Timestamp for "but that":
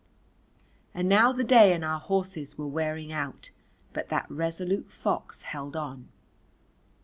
3.93-4.25